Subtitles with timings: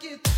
[0.00, 0.29] funk